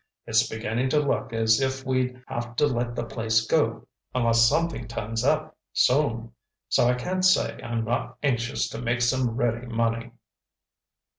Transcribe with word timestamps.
It's 0.25 0.47
beginning 0.49 0.89
to 0.89 0.99
look 0.99 1.31
as 1.31 1.61
if 1.61 1.85
we'd 1.85 2.23
have 2.25 2.55
to 2.55 2.65
let 2.65 2.95
the 2.95 3.03
place 3.05 3.45
go 3.45 3.85
unless 4.15 4.41
something 4.41 4.87
turns 4.87 5.23
up 5.23 5.55
soon. 5.73 6.31
So 6.69 6.87
I 6.87 6.95
can't 6.95 7.23
say 7.23 7.61
I'm 7.61 7.85
not 7.85 8.17
anxious 8.23 8.67
to 8.69 8.81
make 8.81 9.01
some 9.03 9.29
ready 9.35 9.67
money." 9.67 10.13